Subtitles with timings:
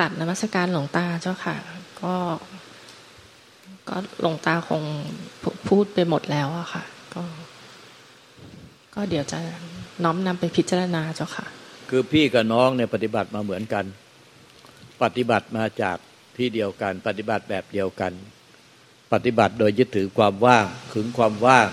[0.00, 1.56] ลับนมัสการหลวงตาเจ้าค่ะ
[2.02, 2.14] ก็
[3.88, 4.82] ก็หลวงตาคง
[5.68, 6.84] พูดไปหมดแล้วอะค่ะ
[7.14, 7.22] ก็
[8.94, 9.38] ก็เดี๋ยวจะ
[10.04, 11.46] น้อมนำไปพิจารณาเจ้าค่ะ
[11.90, 13.84] คือพี่กับน้องเนี่ยปฏิบัติมาเหมือนกัน
[15.02, 15.96] ปฏิบัติมาจาก
[16.36, 18.12] ที่เดียวกัน ปฏิบัติแบบเดียวกัน
[19.12, 21.68] ปฏิบัติโดยยึดถือความว่างขึงความว่าง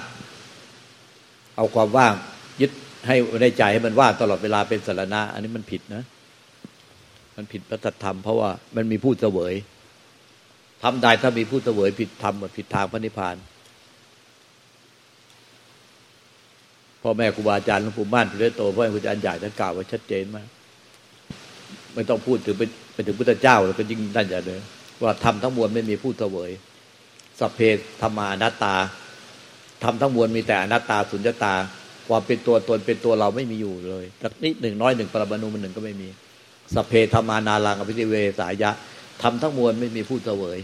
[1.56, 2.14] เอาความว่าง
[2.62, 2.72] ยึด
[3.08, 6.04] ให้ในใจให้มันว่างตลอดเวลาเป็นสารณะ อันนี้มันผิดนะ
[7.40, 9.54] มันผิดพระธรรม เพราะว่ามันมีผู้เสวย
[10.84, 13.36] ทำได้ถ้ามีผู้เสวยผิดธรรมผิดทางพระนิพพาน
[17.02, 20.48] พ่อแม่ครูบาอาจารย์หลวงปู่ม่านพิเรโตพ่อแม่ครูอาจารย์ใหญ่ท่านกล่าวไว้ชัดเจนมาก
[21.94, 22.56] ไม่ต้องพูดถึง
[22.94, 24.60] ไปถึงพุทธเจ้าแล้วก็ยิ่งนั่นอย่าเลย
[25.04, 26.52] ว่าทำทั้งมวลไม่มีผู้เสวย
[27.40, 27.60] สัพเพ
[28.02, 28.76] ธรรมานัตตา
[29.84, 31.54] ทำทั้งมวลมีแต่อนัตตาสุญญตา
[32.08, 36.10] ความเป็นตัวตนเป็นตัวเราไม่มีอยู่เลยสักนิดหนึ่งน้อยหนึ่งปรมาณูมันหนึ่งก็ไม่มี
[36.74, 38.72] สัพเพธรรมานาลังอภิเวสายะ
[39.22, 40.58] ทำทั้งมวลไม่มีผู้เสวย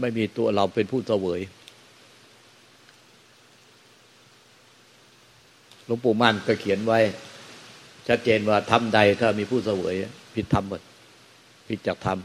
[0.00, 1.40] ไม่มีตัวเราเป็นผู้เสวย
[5.86, 7.00] หลวงปู่มั่นก็เขียนไว้
[8.08, 9.94] ชัดเจนว่าทำใดถ้ามีผู้เสวย
[10.34, 10.82] ผิดธรรมหมด
[11.68, 12.18] ผิดจากธรรม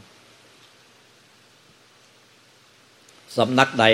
[3.38, 3.84] สำนักใด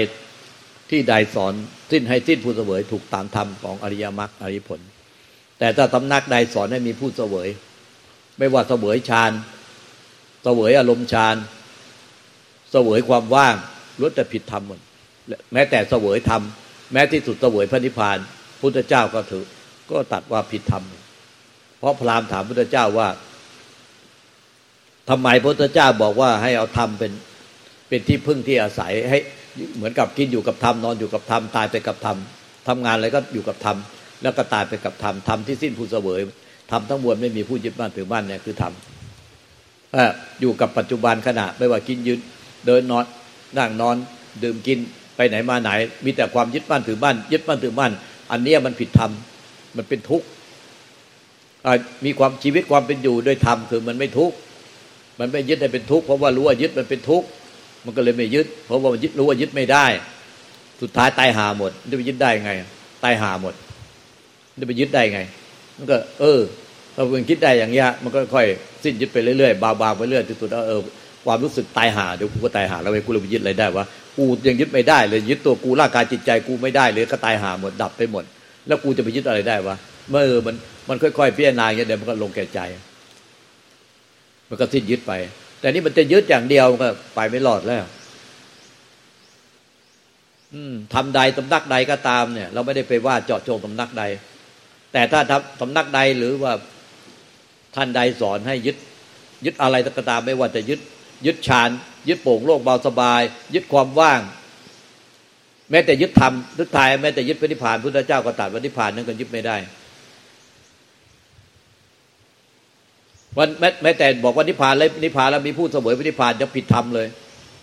[0.91, 1.53] ที่ใดสอน
[1.91, 4.81] สิ้นให้สิ้นผู้เสวย ถูกตามธรรมของอริยมรรคอริยผล
[5.59, 7.49] แต่ถ้าสำนักใดสอนให้มีผู้เสวย
[8.39, 9.33] ไม่ว่าเสวยฌาน
[10.45, 11.37] เสวยอารมณ์ฌาน
[12.70, 13.55] เสวยความว่าง
[14.01, 14.81] ล้วนแต่ผิดธรรมหมด
[15.53, 16.43] แม้แต่เสวยธรรม
[16.93, 18.19] แม้ที่สุดเสวยพระนิพพาน
[18.61, 19.45] พุทธเจ้าก็ถือ
[19.91, 20.84] ก็ตัดว่าผิดธรรม
[21.78, 23.09] เพราะพราหมณ์ถามพุทธเจ้าว่า
[25.11, 27.12] ทำไมพระพุทธเจ้าบอกว่าให้เอาธรรมเป็น
[27.89, 29.19] เป็นที่พึ่งที่อาศัยให้
[29.77, 32.19] เหมือนกับกินอยู่กับธรรมนอนอยู่กับธรรมตายไปกับธรรม
[32.69, 33.77] ทำงานอะไรก็อยู่กับธรรม
[34.22, 36.21] แล้วก็ตายไปกับธรรมธรรมที่สิ้นผู้เสวย
[36.71, 38.72] ธรรมทั้งมวลไม่มีผู้ยึดบ้านถือบ้านเนี่ยคือธรรม
[40.41, 42.21] อยู่กับปัจจุบันขณะ ไม่ว่ากินยืน
[42.66, 43.04] เดินนอน
[43.59, 43.97] นั่งนอน
[44.43, 44.78] ดื่มกิน
[45.16, 45.71] ไปไหนมาไหน
[46.05, 47.93] มีแต่ความยึดบ้านถือบ้านยึดบ้านถือบ้าน
[48.31, 49.10] อันนี้มันผิดธรรม
[49.76, 50.26] มันเป็นทุกข์
[52.05, 54.37] มีความชีวิตความเป็นอยู่ด้วยธรรมคือมันไม่ทุกข์
[55.21, 57.26] มันไม่ยึดได้เป็นทุกข์เพราะว่ารู้ว่ายึดมันเป็นทุกข์
[57.84, 59.87] มันก็เลยไม่ยึด เพราะว่ามันยึดรู้ว่ายึดไม่ได้
[60.82, 62.50] สุดท้ายตายหาหมดจะไปยึดได้ไง
[63.05, 63.55] ตายหาหมด
[64.60, 65.21] จะไปยึดได้ไง
[65.76, 66.41] มันก็ เออ
[66.94, 68.47] ถ้าเพิ่งคิดได้อย่างเงี้ย มันก็ค่อย
[68.84, 70.81] สิ้นยึดไปเรื่อยๆบางๆไปเรื่อยสุดๆเออ
[71.25, 73.84] ความรู้สึกตายหาเดี๋ยวกูก็ตายหาแล้วไปกูเลยไปยึดอะไรได้วะ
[74.16, 78.25] กูยังยึดไม่ได้เลยยึดตัวกูร่างกายจิตใจกูไม่ได้เลยก็ตายหาหมดดับไปหมด
[78.66, 79.76] แล้วกูจะไปยึดอะไรได้วะ
[80.10, 80.54] เมื่อมัน
[80.88, 82.60] มันค่อยๆพิจารณาอย่างเงี้ยเดี๋ยวมันก็ลงแก่ใจ
[84.48, 85.12] มันก็สิ้นยึดไป
[85.60, 87.84] แต่นี่มันจะยึดอย่างเดียวก็ไปไม่รอดแล้ว
[90.54, 94.04] อืมทำใดตำนักใดก็ตามเนี่ย เราไม่ได้ไปว่าเจาะจงตำนักใด
[94.93, 96.53] แต่ถ้าทำตำนักใดหรือว่า
[97.77, 98.77] ท่านใดสอนให้ยึด
[99.45, 100.81] ยึดอะไรก็ตามไม่ว่าจะยึด
[101.27, 101.71] ยึดฌาน
[102.09, 103.23] ยึดโป่งโลกเบาสบาย
[103.55, 104.21] ยึดความว่าง
[105.71, 109.57] แม้แต่ยึดธรรมทุกทายแม้แต่ยึดพระนิพพานพุทธเจ้าก็ตัดพระนิพพานนั้นก็ยึดไม่ได้
[113.37, 117.07] วันแม้แม้แต่บอกว่านิพพานแล้วนิพพานแล้วมีผู้เสวยพระนิพพานจะผิดธรรมเลย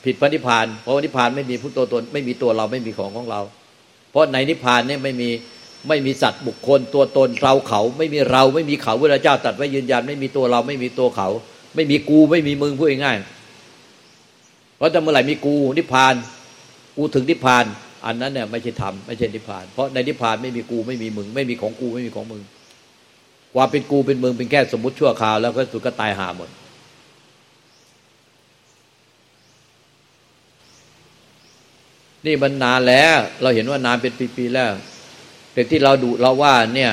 [0.06, 3.42] ผิดพระนิพพานเพราะนิพพานไม่มีผู้ตัวตนไม่มีตัวเราไม่มีของของเรา
[4.12, 5.30] เพราะในนิพพานเนี่ยไม่มี
[5.88, 11.28] ไม่มีสัตว์บุคคลตัวตนเราเขา ไม่มีเราไม่มีเขาพระเจ้าตัดไว้ยืนยัน ไม่มีตัวเราไม่มีตัวเขา
[11.76, 13.18] ไม่มีกูไม่มีมึงพูดง่าย
[14.78, 16.14] เพราะถ้าเมื่อไหร่มีกูนิพพาน
[16.98, 17.66] กูถึงนิพพาน
[18.06, 22.42] อันนั้นเนี่ยไม่ใช่ธรรมไม่ใช่นิพพาน เพราะในนิพพานไม่มีกูไม่มีมึง ไม่มีของกูไม่มีของมึง
[23.56, 26.50] ความเป็นกูเป็นมึงเป็นแค่สมมติชั่วคราวแล้วก็สุดก็ตายหาหมด
[32.26, 34.72] นี่มันนานแล้ว เราเห็นว่านานเป็นปีๆแล้ว
[35.54, 36.92] แต่ที่เราดูเราว่าเนี่ย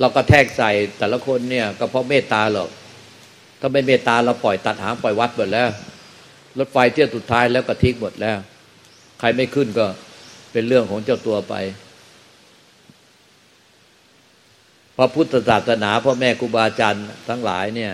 [0.00, 2.70] เราก็แทกใส่แต่ละคนเนี่ย ก็เพราะเมตตาหรอก
[3.60, 5.68] ถ้าไม่เมตตาเราปล่อยตัดหางปล่อยวัดหมดแล้ว
[6.58, 8.38] รถไฟเที่ยวสุดท้ายแล้วก็ทิ้งหมดแล้ว
[9.20, 9.86] ใครไม่ขึ้นก็
[10.52, 11.54] เป็นเรื่องของเจ้าตัวไป
[14.96, 17.92] พระพุทธศาสนาพ่อแม่ครูบาอาจารย์ทั้งหลายเนี่ย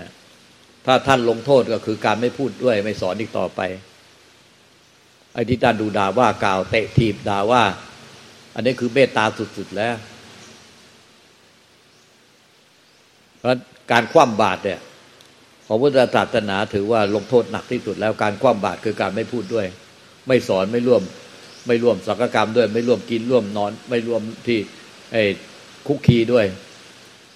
[0.86, 3.60] ถ้าท่านลงโทษก็คือการไม่พูดด้วยไม่สอนอีกต่อไป
[5.34, 7.62] ไอ้ที่ท่านดูด่าว่ากล่าวเตะทีบด่าว่า
[8.56, 9.24] อันนี้คือเมตตา
[9.58, 9.96] สุดๆแล้ว
[13.38, 13.56] เพราะ
[13.92, 14.80] การคว่ำบาตรเนี่ย
[15.66, 19.66] ของพุทธศาสนาถือว่าลงโทษหนักที่สุดแล้วการคว่ำบาตรคือการไม่พูดด้วย
[20.28, 21.02] ไม่สอนไม่ร่วม
[21.66, 24.58] ไม่ร่วมสังฆกรรมด้วย ไม่ร่วมกินร่วมนอน ไม่ร่วมที่
[25.12, 25.22] ไอ้
[25.86, 26.46] คุกคีด้วย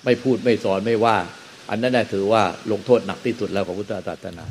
[0.05, 1.17] ไม่พูดไม่สอนไม่ว่า
[1.71, 4.45] อันนั้นถือว่าลงโทษหนักที่สุดแล้วของพุทธศาสนา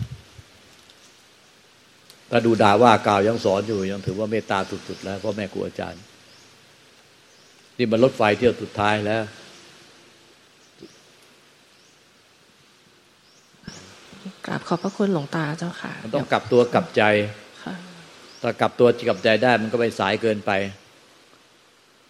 [2.31, 6.01] ถ้าดูด่าว่ากล่าวยังสอนอยู่ยังถือว่าเมตตาสุดๆแล้วพ่อแม่ครูอาจารย์
[7.81, 9.23] นี่มันรถไฟเที่ยวสุดท้ายแล้ว
[14.45, 17.03] กราบขอบพระคุณหลวงตาเจ้าค่ะ มันต้องกลับตัวกลับใจ
[17.63, 17.73] ค่ะ
[18.41, 20.51] ถ้ากลับตัวกลับใจได้มันก็ไม่สายเกินไป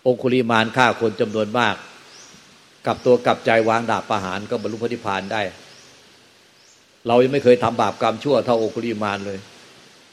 [0.06, 1.76] องคุลิมานฆ่าคนจำนวนมาก
[2.86, 5.42] กลับตัวกลับใจวางดาบประหารก็บรรลุพระนิพพานได้
[7.08, 9.40] เรายังไม่เคยทำบาปกรรมชั่วเท่าองคุลิมานเลย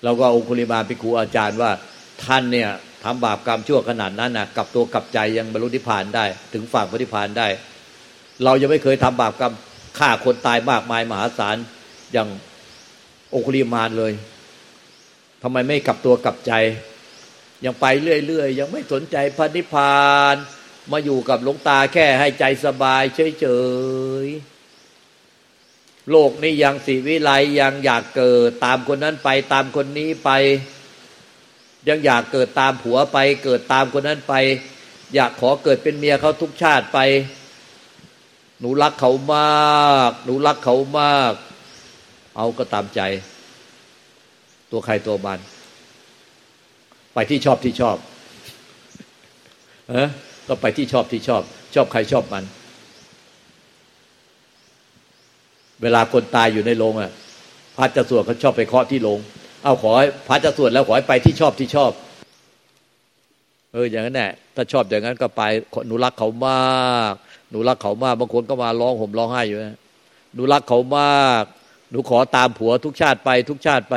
[0.05, 1.71] เราก็องคุลิมานเป็นครูอาจารย์ว่า
[2.25, 2.71] ท่านเนี่ย
[3.05, 7.49] ทำบาปกรรมชั่วขนาดนั้นนะกลับตัวกลับใจยังบรรลุนิพพานได้ ถึงฝั่งพระนิพพานได้
[8.45, 9.55] เรายังไม่เคยทำบาปกรรม
[9.99, 11.57] ฆ่าคนตายมากมายมหาศาล
[12.13, 12.29] อย่าง
[13.31, 14.13] โอคุลิมานเลย
[15.43, 16.53] ทำไมไม่กลับตัวกลับใจ
[17.65, 17.87] ยังไป
[18.27, 19.97] เรื่อยๆยังไม่สนใจพระนิพพา
[20.35, 20.37] น
[20.93, 23.03] มาอยู่กับหลวงตาแค่ให้ใจสบาย
[23.41, 23.47] เฉ
[24.25, 30.31] ยๆโลกนี้ยังสีวิไลยังอยากเกิด ตามคนนั้นไปตามคนนี้ไป
[31.89, 34.35] ยังอยากเกิดตามผัวไป เกิดตามคนนั้นไป
[35.15, 36.99] อยากขอเกิดเป็นเมียเขาทุกชาติไป
[38.61, 41.33] หนูรักเขามาก หนูรักเขามาก
[42.37, 43.01] เอาก็ตามใจ
[44.71, 45.41] ตัวใครตัวมัน
[47.15, 47.97] ไปที่ชอบที่ชอบ
[49.89, 50.09] เออ
[50.49, 51.43] ก็ไปที่ชอบที่ชอบ
[51.75, 52.45] ชอบใครชอบมัน
[55.83, 57.13] เวลาคนตายอยู่ในโรงอะ
[57.77, 59.19] พระจะสวดเขาชอบไปเคาะที่โรง
[59.67, 61.93] เอาขอให้พระจะสวดแล้วขอให้ไปที่ชอบที่ชอบ
[63.73, 65.43] เอออย่างนั้นแหละถ้าชอบอย่างนั้นก็ไป
[65.89, 67.13] หนูรักเขามาก
[67.51, 69.77] หนูรักเขามากบางคนก็มาร้องห่มร้องไห้อยู่นะ
[70.35, 71.45] หนูรักเขามาก
[71.91, 73.95] หนูขอตามผัวทุกชาติไป ทุกชาติไป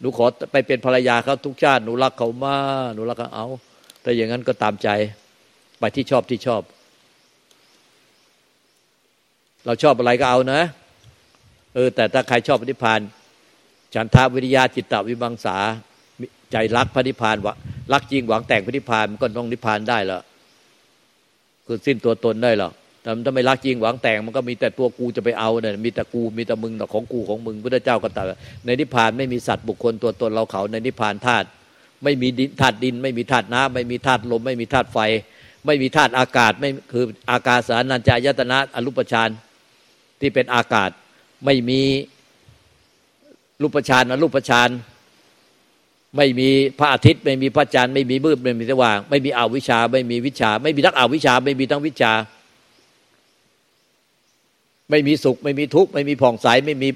[0.00, 3.46] หนูขอไปเป็นภรรยาเขาทุกชาติหนูรักเขามาก หนูรักเขาเอา
[4.02, 4.88] แต่อย่างนั้นก็ตามใจ
[5.78, 6.62] ไปที่ชอบที่ชอบ
[9.64, 10.60] เราชอบอะไรก็เอานะ
[11.74, 13.00] เออแต่ถ้าใครชอบปฏิพาน
[13.94, 15.56] ฉันทาวิริยาจิตตวิมังสา
[16.52, 17.54] ใจรักพระนิพพานวะ
[17.92, 20.20] รักจริงหวังแต่งพระนิพพานมันก็ต้องนิพพานได้ละ
[21.66, 22.70] คือสิ้นตัวตนได้หรอ
[23.02, 28.26] แต่ถ้าไม่รักจริงหวังแต่งมันก็มีแต่ตัวกูจะไปเอาเนี่ยมีแต่กูมีแต่มึงแต่ของกูของมึงพระเจ้าก็ตรัส
[28.64, 31.46] ในนิพพานไม่มีสัตว์บุคคลตัวตนเราเขาในนิพพานธาตุ
[32.04, 32.28] ไม่มี
[32.60, 34.98] ธาตุดิน ไม่มีธาตุน้ำไม่มีธาตุลม ไม่มีธาตุไฟ
[35.66, 39.28] ไม่มีธาตุอากาศไม่คืออากาศสารนันจายตนะอรูปฌาน
[40.20, 40.90] ที่เป็นอากาศ
[41.44, 41.80] ไม่มี
[43.62, 44.70] รูปฌานอรูปฌาน
[46.16, 52.12] ไม่มีพระอาทิตย์ ไม่มีพระจันทร์ไม่มีมืดไม่มีสว่าง ไม่มีอวิชา ไม่มีวิชา ไม่มีทั้งอวิชา ไม่มีทั้งวิชา
[54.90, 56.88] ไม่มีสุข ไม่มีทุกข์ไม่มีผ่องใสไม่มี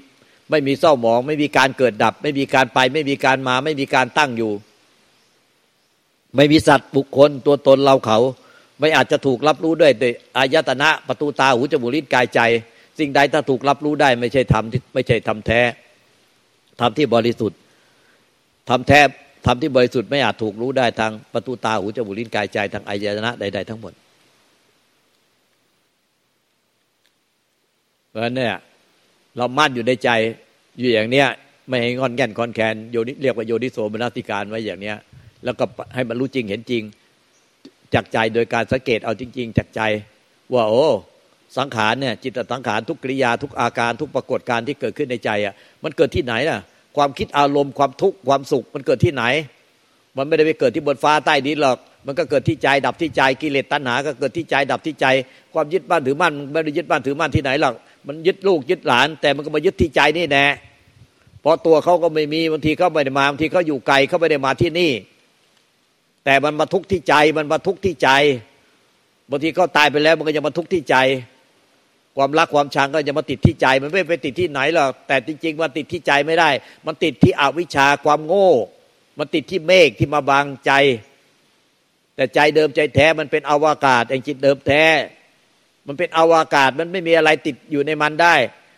[0.50, 4.53] ไม่มีเศร้าหมอง ไม่มีการเกิดดับ ไม่มีการไป ไม่มีการมา ไม่มีการตั้งอยู่
[6.37, 8.19] ไม่มีสัตว์บุคคลตัวตนเราเขา
[8.81, 9.93] ไม่อาจจะถูกรับรู้ด้วย
[10.37, 12.41] อายตนะประตูตาหูจมูกลิ้นกายใจ
[12.99, 15.61] สิ่งใดถ้าถูกรับรู้ได้ ไม่ใช่ทำที่ไม่ใช่ทำแท้
[16.82, 17.58] ทำที่บริสุทธิ์
[18.70, 19.00] ทำแท้
[19.46, 23.93] ทำที่บริสุทธิ์ไม่อาจถูกรู้ได้ทางประตูตาหูจมูกลิ้นกายใจทางอายตนะใด ๆ ทั้งหมด
[28.08, 28.56] เพราะฉะนั้นเนี่ย
[29.37, 30.11] เรามั่นอยู่ในใจ
[30.79, 31.29] อยู่อย่างเนี้ย
[31.69, 34.96] ไม่ให้งอนแง่นคอนแคนโยนิเรียกว่าโยนิโสมนสิการไว้อย่างเนี้ย
[35.44, 35.64] แล้วก็
[35.94, 36.82] ให้มันรู้จริงเห็นจริง
[37.94, 39.81] จากใจโดยการสังเกตเอาจริง ๆ จากใจ
[40.55, 40.87] ว่าโอ้
[41.58, 46.58] สังขารเนี่ยจิตสังขารทุกกริยาทุกอาการทุกปรากฏการที่เกิดขึ้นในใจอะมันเกิดที่ไหนล่ะ
[46.96, 49.25] ความคิดอารมณ์ความทุกข์ความสุขมันเกิดที่ไหน
[50.17, 55.06] มันไม่ได้ไปเกิดที่บนฟ้าใต้ดินหรอก มันก็เกิดที่ใจดับที่ใจกิเลสตัณหา ก็เกิดที่ใจดับที่ใจ
[55.55, 57.75] ความยึดบ้านถือมั่นไม่ได้ยึดบ้านถือมั่นที่ไหนหรอก
[58.06, 60.44] มันยึดลูกยึดหลาน แต่มันก็มายึดที่ใจนี่แน่
[61.41, 64.93] เพราะตัวเขาก็ไม่มีบางทีเขาไม่ได้มาบางทีเขาอยู่ไกลเขาไม่ได้มาที่นี่
[66.25, 68.08] แต่มันมาทุกข์ที่ใจมันมาทุกข์ที่ใจ
[69.31, 70.96] บางทีเขาตายไปแล้วมันก็ยังมาทุกข์ที่ใจ
[72.17, 76.51] ความรักความชังก็จะมาติดที่ใจ มันไม่ไปติดที่ไหนหรอกแต่จริงๆมันติดที่ใจไม่ได้
[76.87, 78.51] มันติดที่อวิชชาความโง่
[79.19, 80.73] มันติดที่เมฆที่มาบังใจ
[82.17, 84.85] แต่ใจเดิมใจแท้มันเป็นอวกาศเองจิตเดิมแท้
[85.87, 88.35] มันเป็นอวกาศมันไม่มีอะไรติดอยู่ในมันได้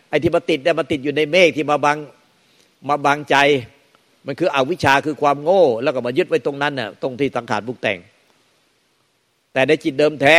[0.09, 1.97] ไอ้ที่มาติดเนี่ยมันติดอยู่ในเมฆที่มาบัง
[2.89, 3.35] มาบังใจ
[4.25, 7.99] มันคืออวิชชาคือความโง่ แล้วก็มายึดไว้ตรงนั้นน่ะตรงที่สังขารบุกแต่ง
[9.53, 10.37] แต่ในจิตเดิมแท้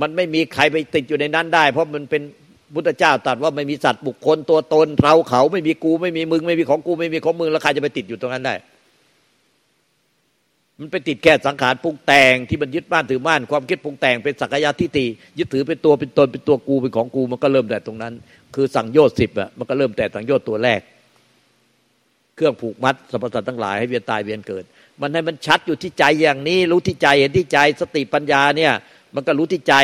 [0.00, 2.22] มันไม่มีใครไปติดอยู่ในนั้นได้ เพราะมันเป็น
[2.74, 8.54] พุทธเจ้าตรัสว่าไม่มีสัตว์บุคคลตัวตนเราเขา ไม่มีกูไม่มีมึง ไม่มีของกูไม่มีของมึงแล้วใครจะไปติดอยู่ตรงนั้นได้
[10.78, 15.06] มันไปติดแค่สังขารปรุงแต่งที่มันยึดบ้านถือบ้านความคิดปรุงแต่งเป็นสักยะทิฏฐิ
[15.38, 18.12] ยึดถือเป็นตัวเป็นตนเป็นตัวกูเป็นของกูมันก็เริ่มแต่ตรงนั้น
[18.54, 20.80] คือสังโยชน์สิบอะมันก็เริ่มแต่สังโยชน์ตัวแรก
[22.36, 24.64] เครื่องผูกมัดสรรพสัตว์ทั้งหลายให้เวียนตายเวียนเกิด
[25.00, 28.72] มันให้มันชัดอยู่ที่ใจอย่างนี้ รู้ที่ใจเห็นที่ใจสติปัญญาเนี่ย
[29.14, 29.74] มันก็รู้ที่ใจ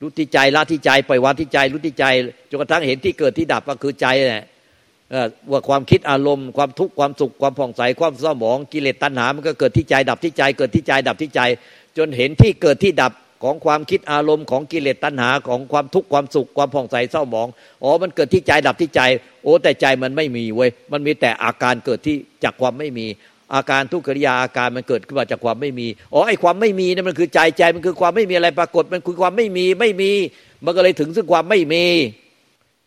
[0.00, 2.04] รู้ที่ใจละที่ใจปล่อยวางที่ใจ รู้ที่ใจ
[2.50, 4.44] จนกระทั่งเห็นที่เกิดที่ดับก็คือใจแหละ
[5.50, 11.40] ว่าความคิดอารมณ์ความทุกข์ความสุขความผ่องใสความเศร้าหมองกิเลสตัณหา มันก็เกิดที่ใจดับที่ใจ เกิดที่ใจดับที่ใจ
[11.98, 13.12] จนเห็นที่เกิดที่ดับ
[13.44, 17.48] ของความคิดอารมณ์ของกิเลสตัณหาของความทุกข์ความสุขความผ่องใสเศร้าหมอง
[17.82, 19.00] อ๋อมันเกิดที่ใจดับที่ใจ
[19.42, 23.06] โอ้แต่ใจมันไม่มีเว้ยมันมีแต่อาการเกิดที่จากความไม่มี
[23.54, 30.10] อาการทุกขกริยาอาการมันเกิดขึ้นมาจากความไม่มีอ๋อไอความไม่มีนี่มันคือใจใจมันคือความไม่มีอะไรปรากฏ มันคือความไม่มีไม่มี
[30.64, 31.84] มันก็เลยถึงซึ่งความไม่มี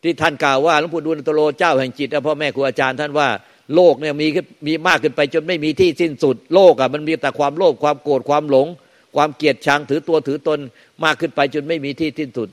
[0.03, 3.27] ที่ท่านกล่าวว่าหลวงปู่ดูลตโลเจ้าแห่งจิตพ่อแม่ครูอาจารย์ท่านว่า
[3.75, 4.27] โลกเนี่ยมี
[4.67, 8.67] มีมากขึ้นไปจนไม่มีที่สิ้นสุด โลกอะมันมีแต่ความโลภความโกรธความหลง
[9.15, 10.60] ความเกลียดชังถือตัวถือตน
[11.03, 12.50] มากขึ้นไปจนไม่มีที่สิ้นสุด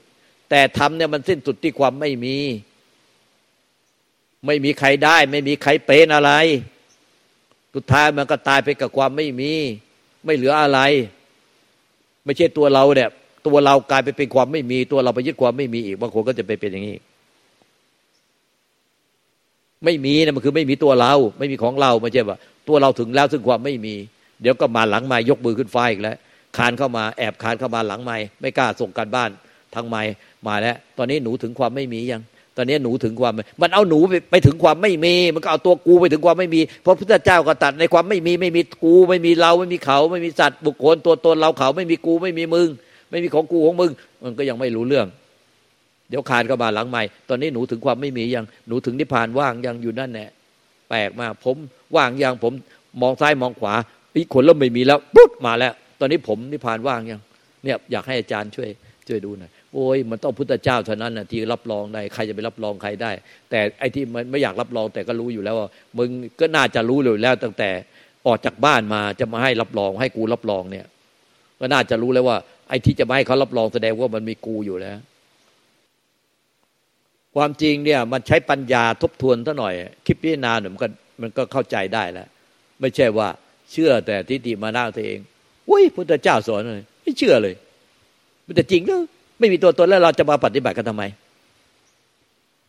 [0.50, 2.36] แต่ธรรมเนี่ยมันสิ้นสุดที่ความไม่มี
[4.46, 6.32] ไม่มีใครได้ ไม่มีใครเป็นอะไร
[7.74, 9.52] สุดท้ายมันก็ตายไปกับความไม่มี
[10.24, 10.80] ไม่เหลืออะไร
[12.24, 13.10] ไม่ใช่ตัวเราเนี่ย
[13.46, 16.96] ตัวเรากลายไปเป็นความไม่มี ตัวเราไปยึดความไม่มีอีกบางคนก็จะไปเป็นอย่างนี้
[19.84, 23.94] ไม่มีนะมันคือไม่มีตัวเรา ไม่มีของเราไม่ใช่ว่า ตัวเราถึงแล้วซึ่งความไม่มี
[24.42, 26.16] เดี๋ยวก็มาหลังไม้ยกมือขึ้นฟ้าอีกแล้ว
[26.56, 29.30] คานเข้ามาแอบคานเข้ามาหลังไม้ไม่กล้าส่งการบ้าน
[29.74, 30.02] ทางไม้
[30.46, 32.22] มาแล้ว ตอนนี้หนูถึงความไม่มียัง
[32.56, 42.68] ตอนนี้หนูถึงความ มันเอาหนูไปไปถึงความไม่มี มันก็เอาตัวกูไปถึงความไม่มี เพราะพระพุทธเจ้าก็ตัดในความไม่มีไม่มีกูไม่มีเราไม่มีเขา ไม่มีสัตว์บุคคลตัวตนเราเขาไม่มีกูไม่มีมึง
[43.10, 43.90] ไม่มีของกูของมึง
[44.22, 45.06] มันก็ยังไม่รู้เรื่อง
[46.08, 50.28] เดี๋ยวคานก็มาหลังใหม่ ตอนนี้หนูถึงความไม่มียังหนูถึงนิพพานว่างยังอยู่นั่นแหละ
[50.88, 51.56] แปลกมากผม
[51.96, 52.52] ว่างยังผม
[53.02, 53.74] มองซ้ายมองขวา
[54.16, 57.20] อีกคนเริ่มไม่มีแล้วปุ๊บมาแล้ว ตอนนี้ผมนิพพานว่างยัง
[57.64, 58.68] เนี่ยอยากให้อาจารย์ช่วย
[59.08, 63.12] ช่วยดูหน่อย โอ้ยมันต้องพุทธเจ้าเท่านั้นนะที่รับรองได้ใครจะไปรับรองใครได้
[63.50, 66.08] แต่ไอ้ที่มันไม่อยากรับรองแต่ก็รู้อยู่แล้วว่ามึง
[66.40, 67.70] ก็น่าจะรู้เลยแล้ว ตั้งแต่
[68.26, 70.86] ออกจากบ้านมาจะมาให้รับรองให้กูรับรองเนี่ย
[71.60, 72.36] ก็น่าจะรู้แล้วว่า
[72.68, 74.98] ไอ้ที่จะมาให้เขารับรองแสดงว่ามันมีกูอยู่แล้ว
[77.36, 79.74] ความจริงเนี่ย มันใช้ปัญญาทบทวนซะหน่อย
[80.06, 80.88] คิดพิจารณาหนึ่งมันก็
[81.22, 82.28] มันก็เข้าใจได้แล้ว
[82.80, 83.28] ไม่ใช่ว่า
[83.72, 85.18] เชื่อแต่ทิฏฐิมานาตัวเอง
[85.70, 87.54] อุ้ยพุทธเจ้าสอนเลยไม่เชื่อเลย
[88.46, 89.02] มันแต่จริงหรือ
[89.40, 91.04] ไม่มีตัวตนแล้วเราจะมาปฏิบัติกันทำไม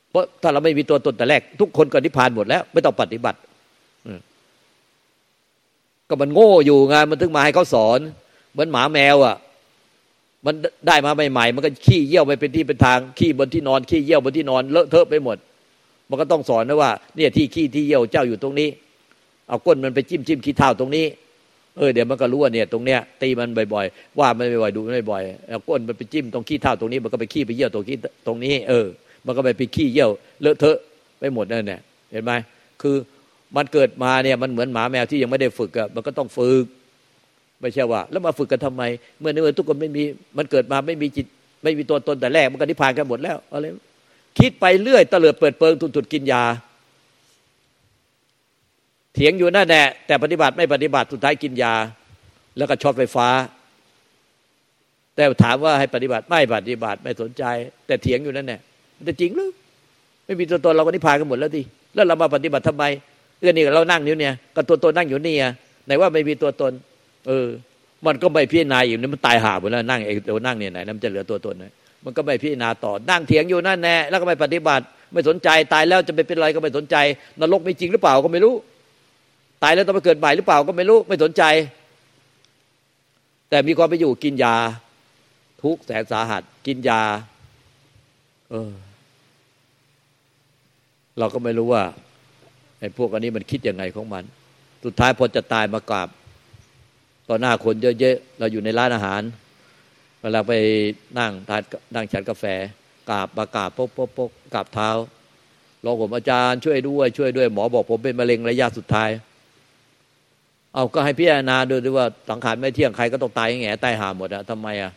[0.09, 3.39] เพราะถ้าเราไม่มีตัวตนแต่แรก ทุกคนก็นิพพานหมดแล้ว ไม่ต้องปฏิบัติ
[6.07, 7.99] ก็มันโง่อยู่ไงมันถึงมาให้เขาสอน
[8.51, 9.35] เหมือนหมาแมวอะ
[10.45, 10.55] มัน
[10.87, 15.37] ได้มาใหม่ๆมันก็ขี้เยี่ยวไปเป็นที่เป็นทางขี้บนที่นอนขี้เยี่ยวบนที่นอนเลอะเทอะไปหมด
[16.09, 18.69] มันก็ต้องสอนนะว่า เนี่ยที่ขี้ที่เยี่ยวเจ้าอยู่ตรงนี้
[19.47, 21.05] เอาก้นมันไปจิ้มจิ้มขี้เท้าตรงนี้
[21.77, 27.97] เออเดี๋ยวมันก็รู้ว่าเนี่ยตรงเนี้ยตีมันบ่อยๆว่ามันบ่อยๆดูมันบ่อยๆเอาก้นมันไปจิ้มตรงขี้เท้าตรงนี้มันก็ไปขี้ไปเยี่ยวตรงขี้
[28.27, 28.85] ตรงนี้ เออ
[29.25, 30.09] มันก็ไปไปขี้เยี่ยว
[30.41, 30.77] เลอะเทอะ
[31.19, 32.31] ไปหมดนั่นแหละเห็นไหม
[32.81, 32.95] คือ
[33.55, 36.65] มันเกิดมาเนี่ยมันเหมือนหมาแมวที่ยังไม่ได้ฝึกอะมันก็ต้องฝึก
[37.61, 38.83] ไม่ใช่ว่า แล้วมาฝึกกันทำไม
[39.19, 40.03] เมื่อนเมื่อทุกคนไม่มี
[40.37, 41.25] มันเกิดมาไม่มีจิต
[41.63, 43.65] ไม่มีตัวตนแต่แรกมันก็นิพพานกันหมดแล้วอะไร
[44.39, 46.43] คิดไปเรื่อยตะเลิดเปิดเปิงทุนถุดกินยา
[49.15, 51.73] เถียงอยู่นั่นแหละแต่ปฏิบัติไม่ปฏิบัติสุดท้ายกินยา
[52.57, 53.27] แล้วก็ช็อตไฟฟ้า
[55.15, 57.43] แต่ถามว่าให้ปฏิบัติไม่ปฏิบัติไม่สนใจ
[57.87, 58.59] แต่เถียงอยู่นั่นแหละ
[59.05, 59.49] แต่จริงหรือ
[60.25, 61.61] ไม่มีตัวตนเราก็นิพพานกันหมดแล้วดิ
[61.93, 62.83] แล้วเรามาปฏิบัติทำไม
[63.41, 65.35] เรื่องนี้เรานั่งนิ้วเนี่ยก็ตัวตนนั่งอยู่นี่
[65.85, 66.71] ไหนว่าไม่มีตัวตน
[67.27, 67.47] เออ
[68.05, 71.65] มันก็ไม่พิจารณาอยู่นี่มันตายหาหมดแล้วนั่งเองตัวนั่งเนี่ยไหนมันจะเหลือตัวตนไหม
[72.05, 76.95] มันก็ไม่พิจารณาต่อนั่งเถียงอยู่นั่นแน่แล้วก็ไม่ปฏิบัติ ไม่สนใจตายแล้วจะไปเป็นอะไรก็ไม่สนใจ
[77.39, 78.53] นรกมีจริงหรือเปล่าก็ไม่รู้
[79.63, 81.43] ตายแล้วต้องไปเกิดใหม่หรือเปล่าก็ไม่รู้ไม่สนใจ
[83.49, 84.55] แต่มีความไปอยู่กินยา
[85.63, 87.01] ทุกแสนสาหัส กินยา
[88.49, 88.71] เออ
[91.19, 91.83] เราก็ไม่รู้ว่า
[92.79, 94.23] ไอ้พวกอันนี้มันคิดยังไงของมัน
[94.85, 96.09] สุดท้ายพอจะตายมากราบ
[97.29, 99.21] ต่อหน้าคนเยอะๆเราอยู่ในร้านอาหาร
[100.21, 100.53] เวลาไป
[101.19, 101.61] นั่งทาน
[101.95, 102.45] นั่งฉันกาแฟ
[103.09, 104.89] กราบมากราบปกปกปกกราบเท้า
[105.83, 109.09] ลองผมอาจารย์ช่วยด้วย ช่วยด้วยหมอบอกผมเป็นมะเร็งระยะสุดท้าย
[110.73, 114.91] เอาก็ให้พิจารณาดูด้วยว่าสังขารไม่เที่ยงใครก็ต้องตายแง่ตายหาหมดอะทำไมอะ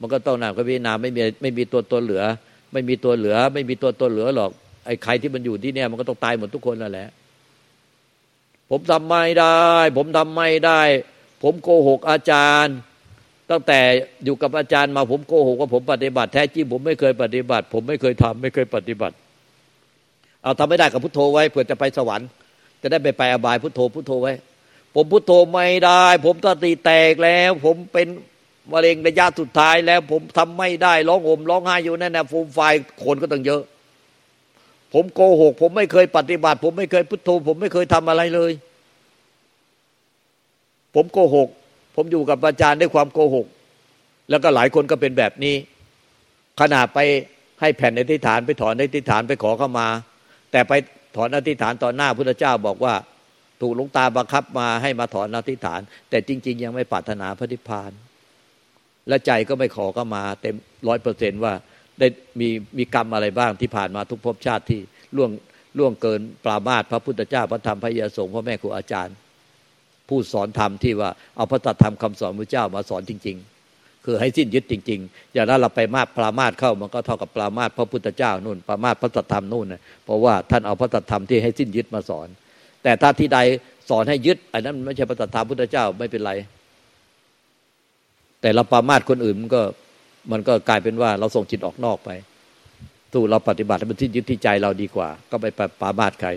[0.00, 2.24] มันก็ต้องหนักก็พิจารณาไม่มีไม่มีตัวตนเหลือ
[2.72, 4.50] ไม่มีตัวเหลือ ไม่มีตัวตนเหลือหรอก
[4.86, 7.08] ไอ้ใครที่มันอยู่ที่เนี่ย มันก็ต้องตายหมดทุกคนนั่นแหละ
[8.70, 9.56] ผมทำไม่ได้
[9.96, 10.80] ผมทำไม่ได้
[11.42, 12.76] ผมโกหกอาจารย์
[13.50, 13.80] ตั้งแต่
[14.24, 19.14] อยู่กับอาจารย์มาผมโกหกว่าผมปฏิบัติ แท้จริงผมไม่เคยปฏิบัติ ผมไม่เคยทำไม่เคยปฏิบัติ
[20.42, 22.28] เอาทำไม่ได้กับพุทโธไว้เผื่อจะไปสวรรค์
[22.82, 24.32] จะได้ไปไปอบายพุทโธพุทโธไว้
[24.94, 28.06] ผมพุทโธไม่ได้ ผมตติแตกแล้ว ผมเป็น
[28.72, 32.60] มะเร็งระยะสุดท้ายแล้ว ผมทำไม่ได้ร้องห่มร้องไห้อยู่นั่นนะฟูมไฟ
[33.04, 33.62] คนก็ต้องเยอะ
[34.92, 38.52] ผมโกหก ผมไม่เคยปฏิบัติ ผมไม่เคยพุทโธ ผมไม่เคยทำอะไรเลย
[40.94, 41.48] ผมโกหก
[41.96, 43.46] ผมอยู่กับอาจารย์ด้วยความโกหก
[44.30, 45.54] แล้วก็หลายคนก็เป็นแบบนี้
[46.60, 46.98] ขนาดไป
[47.60, 49.88] ให้แผ่นอธิษฐานไปถอนอธิษฐานไปขอเข้ามา
[50.52, 50.72] แต่ไป
[51.16, 52.94] ถอนอธิษฐานต่อหน้าพุทธเจ้าบอกว่า
[53.60, 57.92] ถูกหลวงตาบังคับมาให้มาถอนอธิษฐาน แต่จริง ๆ ยังไม่ปรารถนาพระนิพพาน
[59.08, 60.54] และใจก็ไม่ขอก็มาเต็ม
[60.88, 61.52] ร้อยเปอร์เซนว่า
[61.98, 62.06] ได้
[62.40, 62.48] มี
[62.78, 64.80] มีกรรมอะไรบ้างที่ผ่านมาทุกภพชาติที่
[65.16, 65.30] ล่วง
[65.78, 69.14] ล่วงเกินปรามาตพระพุทธเจ้าพระธรรมพระยาสงฆ์พ่อแม่ครูอาจารย์
[70.08, 73.36] ผู้สอนธรรมที่ว่าเอาพระตัธรรมคำสอนพระเจ้ามาสอนจริง
[73.70, 82.28] ๆ คือให้สิ้นยึดจริง ๆ อย่างนั้นเราไปมาตปรามาตเข้ามันก็เท่ากับปรามาตพระพุทธเจ้านู่นปรามาตพระตัธรรมนู่นนะเพราะว่าท่านเอาพระตัธรรมที่ให้สิ้นยึดมาสอน
[82.82, 83.38] แต่ถ้าที่ใด
[83.88, 86.32] สอนให้ยึดอันนั้นไม่ใช่พระธรรมพุทธเจ้าไม่เป็นไร
[88.40, 89.62] แต่เราปรามาตคนอื่นมันก็
[90.32, 92.10] มันก็กลายเป็นว่าเราส่งจิตออกนอกไป
[93.12, 95.46] ถูกเราปฏิบัติให้มันที่ยึดที่ใจเราดีกว่า ก็ไป
[95.80, 96.30] ปามาตใคร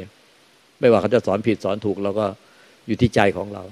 [0.80, 2.26] ไม่ว่าเขาจะสอนผิดสอนถูกเราก็
[2.88, 3.64] อยู่ที่ใจของเรา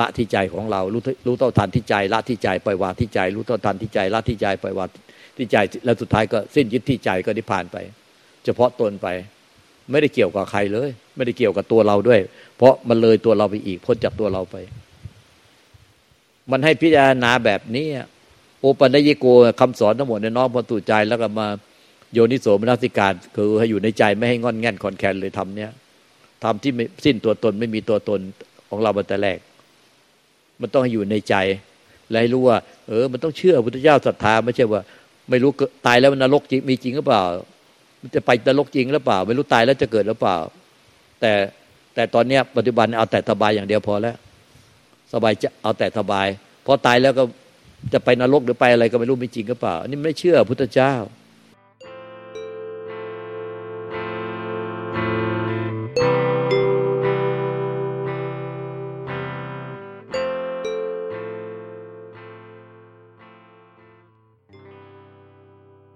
[0.00, 4.88] ละที่ใจของเรา รู้รู้เท่าทันที่ใจ ละที่ใจปล่อยวางที่ใจ รู้เท่าทันที่ใจ ละที่ใจปล่อยวาง
[5.36, 7.76] ที่ใจแล้วสุดท้ายก็สิ้นยึดที่ใจก็ได้ผ่านไป
[8.44, 9.08] เฉพาะตนไป
[9.90, 12.20] ไม่ได้เกี่ยวกับใครเลย ไม่ได้เกี่ยวกับตัวเราด้วย
[12.56, 14.56] เพราะมันเลยตัวเราไปอีกพ้นจากตัวเราไป
[16.50, 17.86] มันให้พิจารณาแบบนี้
[18.60, 19.26] โอปัญญิโก
[19.60, 21.46] คำสอนทั้งหมดในน้อมพอตูใจแล้วก็มา
[22.12, 25.70] โยนิโสมนสิการ คือให้อยู่ในใจไม่ให้งอนแง่นคอนแคนเลยทำเนี้ย
[26.44, 28.20] ทำที่ไม่สิ้นตัวตนไม่มีตัวตน
[28.68, 29.38] ของเราแต่แรก
[30.60, 31.34] มันต้องให้อยู่ในใจ
[32.10, 34.80] และให้รู้ว่า เออ มันต้องเชื่อพุทธเจ้าศรัทธาไม่ใช่ว่า
[35.30, 35.50] ไม่รู้
[35.86, 37.22] ตายแล้วมันนรกจริงมีจริงหรือเปล่า
[38.00, 40.36] มันจะไปนรกจริงหรือเปล่า ไม่รู้ตายแล้วจะเกิดหรือเปล่า
[41.20, 41.32] แต่
[41.94, 44.16] แต่ตอนเนี้ยปัจจุบันเอาแต่สบายอย่างเดียวพอแล้ว
[45.12, 46.26] สบายจะเอาแต่สบาย
[46.66, 47.24] พอตายแล้วก็
[47.92, 50.94] จะไปนรกหรือไปอะไรก็ไม่รู้ไม่จริงหรือเปล่า อันนี้ไม่เชื่อพุทธเจ้า